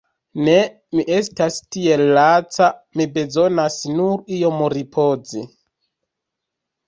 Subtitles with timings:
[0.45, 0.53] Ne,
[0.99, 2.69] mi estas tiel laca,
[3.01, 5.45] mi bezonas nur iom ripozi.